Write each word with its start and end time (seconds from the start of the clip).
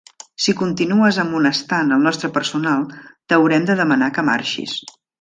Si 0.45 0.53
continues 0.61 1.19
amonestant 1.25 1.95
el 1.97 2.03
nostre 2.09 2.31
personal, 2.39 2.89
t'haurem 2.95 3.71
de 3.71 3.81
demanar 3.85 4.13
que 4.19 4.29
marxis. 4.35 4.79